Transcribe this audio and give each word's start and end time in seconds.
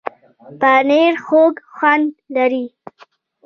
پنېر 0.59 1.13
خوږ 1.25 1.55
خوند 1.75 2.09
لري. 2.35 2.65